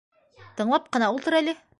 -Тыңлап 0.61 0.87
ҡына 0.97 1.09
ултыр 1.17 1.41
әле?! 1.43 1.55